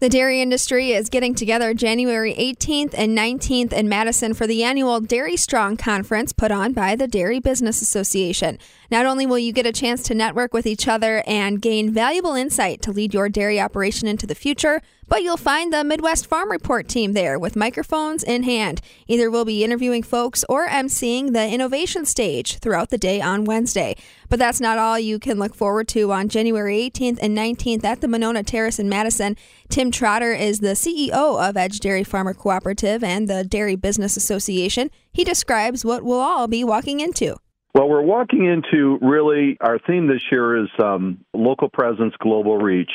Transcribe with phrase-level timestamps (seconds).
[0.00, 5.00] The dairy industry is getting together January 18th and 19th in Madison for the annual
[5.00, 8.60] Dairy Strong Conference put on by the Dairy Business Association.
[8.92, 12.34] Not only will you get a chance to network with each other and gain valuable
[12.34, 16.50] insight to lead your dairy operation into the future, but you'll find the Midwest Farm
[16.50, 18.80] Report team there with microphones in hand.
[19.06, 23.96] Either we'll be interviewing folks or emceeing the innovation stage throughout the day on Wednesday.
[24.28, 28.00] But that's not all you can look forward to on January 18th and 19th at
[28.00, 29.36] the Monona Terrace in Madison.
[29.68, 34.90] Tim Trotter is the CEO of Edge Dairy Farmer Cooperative and the Dairy Business Association.
[35.12, 37.36] He describes what we'll all be walking into.
[37.74, 42.90] Well, we're walking into really our theme this year is um, local presence, global reach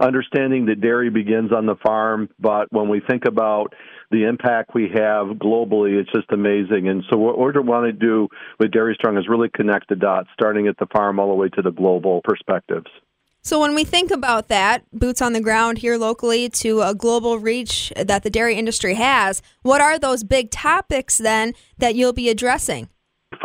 [0.00, 3.74] understanding that dairy begins on the farm, but when we think about
[4.10, 6.88] the impact we have globally, it's just amazing.
[6.88, 10.28] And so, what we want to do with Dairy Strong is really connect the dots,
[10.32, 12.86] starting at the farm all the way to the global perspectives.
[13.42, 17.38] So, when we think about that, boots on the ground here locally to a global
[17.38, 22.28] reach that the dairy industry has, what are those big topics then that you'll be
[22.28, 22.88] addressing?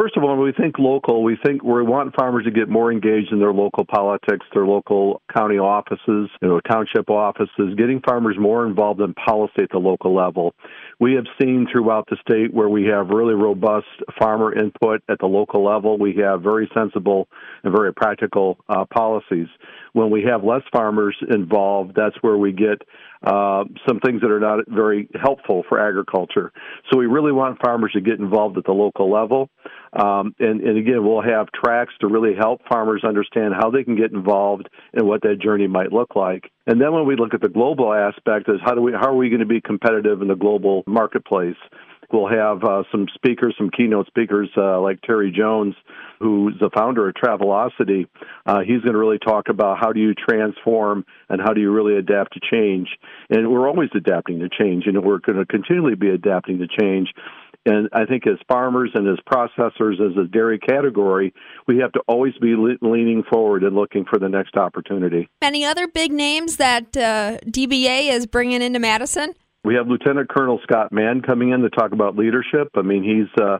[0.01, 2.91] First of all, when we think local, we think we want farmers to get more
[2.91, 8.35] engaged in their local politics, their local county offices, you know, township offices, getting farmers
[8.39, 10.55] more involved in policy at the local level.
[10.99, 13.87] We have seen throughout the state where we have really robust
[14.19, 15.97] farmer input at the local level.
[15.97, 17.27] We have very sensible
[17.63, 19.47] and very practical uh, policies.
[19.93, 22.81] When we have less farmers involved, that's where we get
[23.23, 26.51] uh, some things that are not very helpful for agriculture.
[26.91, 29.49] So we really want farmers to get involved at the local level.
[29.93, 33.95] Um, and, and again, we'll have tracks to really help farmers understand how they can
[33.95, 36.51] get involved and what that journey might look like.
[36.67, 39.15] And then when we look at the global aspect, is how do we how are
[39.15, 41.57] we going to be competitive in the global marketplace?
[42.11, 45.75] We'll have uh, some speakers, some keynote speakers uh, like Terry Jones,
[46.19, 48.05] who's the founder of Travelocity.
[48.45, 51.71] Uh, he's going to really talk about how do you transform and how do you
[51.71, 52.89] really adapt to change.
[53.29, 57.13] And we're always adapting to change, and we're going to continually be adapting to change.
[57.65, 61.33] And I think as farmers and as processors, as a dairy category,
[61.67, 65.29] we have to always be le- leaning forward and looking for the next opportunity.
[65.41, 69.33] Any other big names that uh, DBA is bringing into Madison?
[69.63, 72.69] We have Lieutenant Colonel Scott Mann coming in to talk about leadership.
[72.75, 73.59] I mean, he's uh,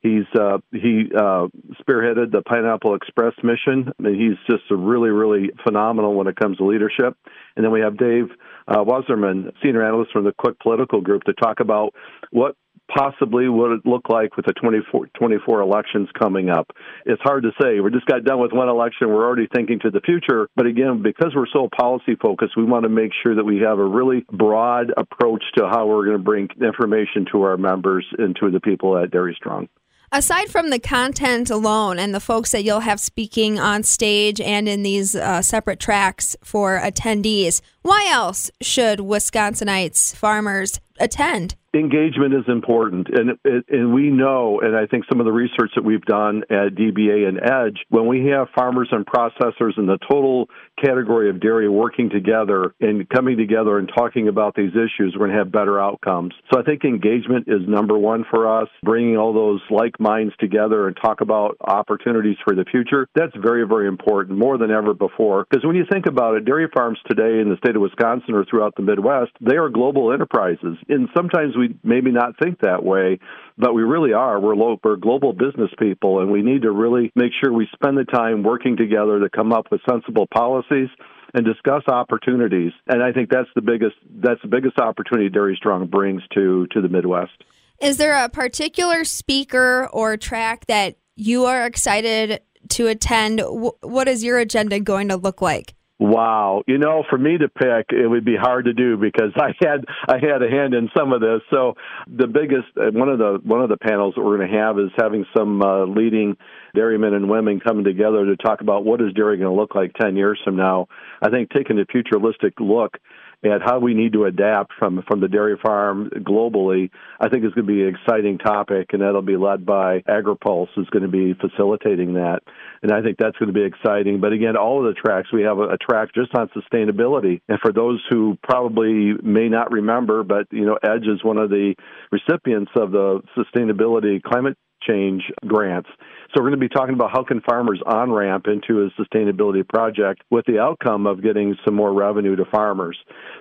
[0.00, 1.48] he's uh, he uh,
[1.80, 3.92] spearheaded the Pineapple Express mission.
[3.98, 7.16] I mean, he's just a really really phenomenal when it comes to leadership.
[7.56, 8.28] And then we have Dave
[8.68, 11.92] uh, Wasserman, senior analyst from the Cook Political Group, to talk about
[12.30, 12.54] what
[12.94, 16.70] possibly what it look like with the 24, 24 elections coming up?
[17.06, 17.80] It's hard to say.
[17.80, 19.08] We just got done with one election.
[19.08, 20.48] We're already thinking to the future.
[20.56, 23.78] But again, because we're so policy focused, we want to make sure that we have
[23.78, 28.36] a really broad approach to how we're going to bring information to our members and
[28.36, 29.68] to the people at Dairy Strong.
[30.14, 34.68] Aside from the content alone and the folks that you'll have speaking on stage and
[34.68, 41.54] in these uh, separate tracks for attendees, why else should Wisconsinites, farmers attend?
[41.74, 43.38] Engagement is important, and
[43.68, 47.26] and we know, and I think some of the research that we've done at DBA
[47.26, 50.48] and Edge, when we have farmers and processors in the total
[50.82, 55.30] category of dairy working together and coming together and talking about these issues, we're going
[55.30, 56.34] to have better outcomes.
[56.52, 58.68] So I think engagement is number one for us.
[58.82, 63.66] Bringing all those like minds together and talk about opportunities for the future, that's very
[63.66, 65.46] very important, more than ever before.
[65.48, 68.44] Because when you think about it, dairy farms today in the state of Wisconsin or
[68.44, 73.18] throughout the Midwest, they are global enterprises, and sometimes we maybe not think that way,
[73.58, 74.40] but we really are.
[74.40, 77.96] We're, low, we're global business people, and we need to really make sure we spend
[77.96, 80.88] the time working together to come up with sensible policies
[81.34, 82.72] and discuss opportunities.
[82.86, 86.80] And I think that's the biggest that's the biggest opportunity Dairy Strong brings to to
[86.80, 87.32] the Midwest.
[87.80, 92.40] Is there a particular speaker or track that you are excited
[92.70, 93.40] to attend?
[93.44, 95.74] What is your agenda going to look like?
[95.98, 99.54] Wow, you know, for me to pick, it would be hard to do because I
[99.60, 101.40] had I had a hand in some of this.
[101.50, 101.74] So
[102.08, 104.78] the biggest uh, one of the one of the panels that we're going to have
[104.78, 106.36] is having some uh, leading
[106.74, 109.92] dairymen and women coming together to talk about what is dairy going to look like
[109.94, 110.88] ten years from now.
[111.20, 112.98] I think taking a futuristic look
[113.44, 116.90] at how we need to adapt from from the dairy farm globally,
[117.20, 120.68] I think is going to be an exciting topic, and that'll be led by AgriPulse,
[120.76, 122.40] is going to be facilitating that,
[122.82, 124.20] and I think that's going to be exciting.
[124.20, 127.58] But again, all of the tracks we have a, a track just on sustainability, and
[127.60, 131.74] for those who probably may not remember, but you know, Edge is one of the
[132.10, 135.88] recipients of the sustainability climate exchange grants.
[136.34, 139.68] So we're going to be talking about how can farmers on ramp into a sustainability
[139.68, 142.96] project with the outcome of getting some more revenue to farmers.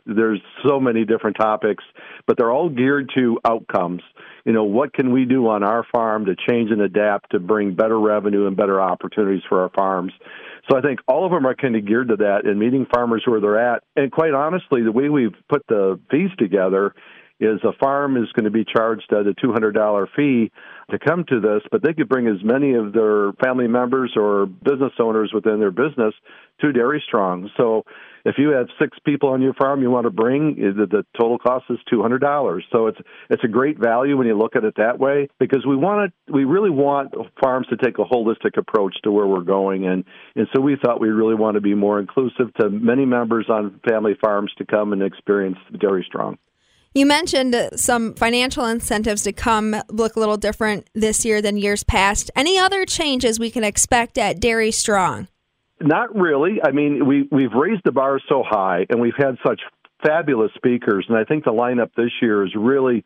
[0.05, 1.83] There's so many different topics,
[2.27, 4.01] but they're all geared to outcomes.
[4.45, 7.75] You know, what can we do on our farm to change and adapt to bring
[7.75, 10.11] better revenue and better opportunities for our farms?
[10.69, 13.23] So I think all of them are kind of geared to that and meeting farmers
[13.25, 13.83] where they're at.
[13.95, 16.93] And quite honestly, the way we've put the fees together
[17.41, 20.51] is a farm is going to be charged at a $200 fee
[20.91, 24.45] to come to this, but they could bring as many of their family members or
[24.45, 26.13] business owners within their business
[26.61, 27.49] to Dairy Strong.
[27.57, 27.83] So
[28.25, 31.05] if you have six people on your farm you want to bring, eh, the, the
[31.19, 32.61] total cost is $200.
[32.71, 32.99] So it's
[33.29, 36.33] it's a great value when you look at it that way because we want to
[36.33, 40.03] we really want farms to take a holistic approach to where we're going and
[40.35, 43.79] and so we thought we really want to be more inclusive to many members on
[43.87, 46.37] family farms to come and experience Dairy Strong.
[46.93, 51.83] You mentioned some financial incentives to come look a little different this year than years
[51.83, 52.29] past.
[52.35, 55.29] Any other changes we can expect at Dairy Strong?
[55.79, 56.59] Not really.
[56.61, 59.61] I mean, we we've raised the bar so high, and we've had such
[60.03, 63.05] fabulous speakers, and I think the lineup this year is really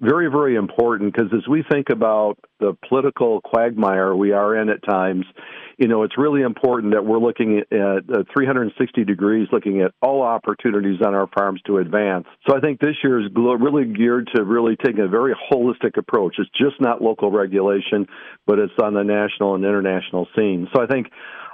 [0.00, 4.82] very, very important because as we think about the political quagmire we are in at
[4.82, 5.26] times,
[5.78, 10.22] you know, it's really important that we're looking at uh, 360 degrees, looking at all
[10.22, 12.26] opportunities on our farms to advance.
[12.48, 16.34] So I think this year is really geared to really taking a very holistic approach.
[16.38, 18.08] It's just not local regulation,
[18.44, 20.66] but it's on the national and international scene.
[20.74, 21.06] So I think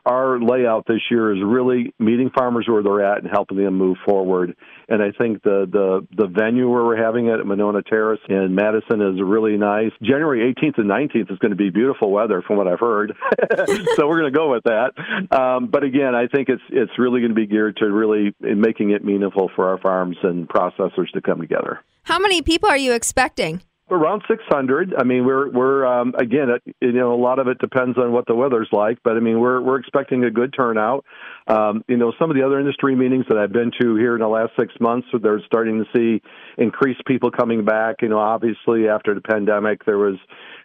[0.06, 3.96] our layout this year is really meeting farmers where they're at and helping them move
[4.04, 4.54] forward.
[4.88, 8.54] And I think the the the venue where we're having it at Monona Terrace in
[8.54, 9.92] Madison is really nice.
[10.02, 13.14] January 18th and 19th is going to be beautiful weather, from what I've heard.
[13.96, 14.92] so we're going to go with that.
[15.34, 18.90] Um, but again, I think it's it's really going to be geared to really making
[18.90, 21.80] it meaningful for our farms and processors to come together.
[22.02, 23.62] How many people are you expecting?
[23.90, 24.94] Around 600.
[24.96, 26.48] I mean, we're we're um, again,
[26.81, 29.40] you know, a lot of it depends on what the weather's like, but I mean,
[29.40, 31.04] we're we're expecting a good turnout.
[31.48, 34.22] Um, you know, some of the other industry meetings that I've been to here in
[34.22, 36.22] the last six months, they're starting to see
[36.56, 37.96] increased people coming back.
[38.00, 40.16] You know, obviously after the pandemic, there was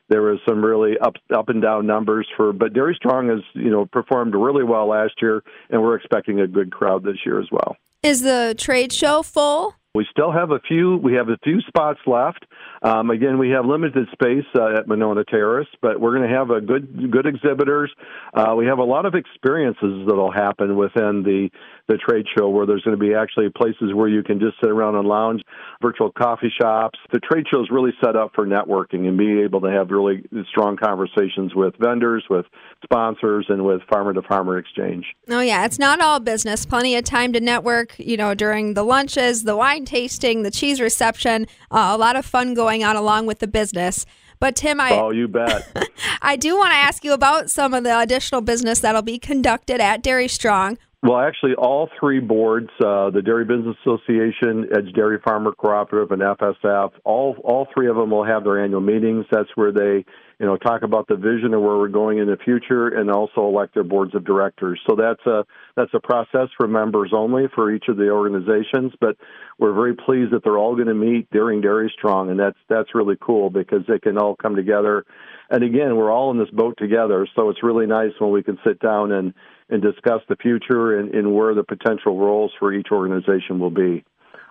[0.08, 3.70] there was some really up up and down numbers for, but Dairy Strong has you
[3.70, 7.48] know performed really well last year, and we're expecting a good crowd this year as
[7.52, 7.76] well.
[8.02, 9.76] Is the trade show full?
[9.96, 10.98] We still have a few.
[10.98, 12.46] We have a few spots left.
[12.82, 16.50] Um, again, we have limited space uh, at Monona Terrace, but we're going to have
[16.50, 17.92] a good good exhibitors.
[18.34, 21.50] Uh, we have a lot of experiences that'll happen within the
[21.88, 24.70] the trade show where there's going to be actually places where you can just sit
[24.70, 25.42] around and lounge,
[25.82, 27.00] virtual coffee shops.
[27.12, 30.24] The trade show is really set up for networking and being able to have really
[30.50, 32.46] strong conversations with vendors, with
[32.84, 35.06] sponsors, and with farmer to farmer exchange.
[35.30, 36.66] Oh yeah, it's not all business.
[36.66, 37.98] Plenty of time to network.
[37.98, 41.48] You know, during the lunches, the wine tasting, the cheese reception.
[41.72, 44.06] Uh, a lot of fun going on along with the business.
[44.40, 45.68] But Tim, I oh, you bet.
[46.22, 49.82] I do want to ask you about some of the additional business that'll be conducted
[49.82, 50.78] at Dairy Strong.
[51.02, 56.22] Well, actually, all three boards, uh, the Dairy Business Association, Edge Dairy Farmer Cooperative, and
[56.22, 59.26] FSF, all all three of them will have their annual meetings.
[59.32, 60.04] That's where they,
[60.40, 63.48] you know, talk about the vision of where we're going in the future, and also
[63.48, 64.78] elect their boards of directors.
[64.90, 65.46] So that's a
[65.78, 68.92] that's a process for members only for each of the organizations.
[69.00, 69.16] But
[69.58, 72.94] we're very pleased that they're all going to meet during Dairy Strong, and that's that's
[72.94, 75.06] really cool because they can all come together.
[75.50, 78.58] And again, we're all in this boat together, so it's really nice when we can
[78.66, 79.34] sit down and
[79.72, 84.04] and discuss the future and, and where the potential roles for each organization will be,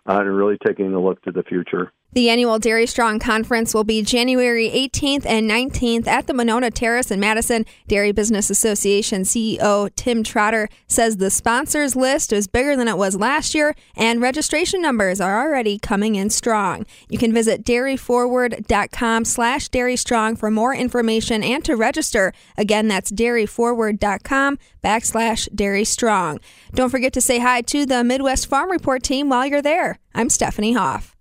[0.07, 1.93] uh, and really taking a look to the future.
[2.15, 7.11] The annual Dairy Strong Conference will be January 18th and 19th at the Monona Terrace
[7.11, 7.67] in Madison.
[7.87, 13.15] Dairy Business Association CEO Tim Trotter says the sponsors list is bigger than it was
[13.15, 16.87] last year, and registration numbers are already coming in strong.
[17.11, 22.33] You can visit dairyforward.com slash dairystrong for more information and to register.
[22.57, 26.41] Again, that's dairyforward.com backslash dairystrong.
[26.73, 29.99] Don't forget to say hi to the Midwest Farm Report team while you're there.
[30.15, 31.18] I'm Stephanie Hoff.